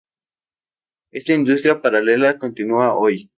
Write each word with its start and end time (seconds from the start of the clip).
Esta 1.11 1.33
industria 1.35 1.79
paralela 1.79 2.39
continúa 2.39 2.95
hoy. 2.95 3.29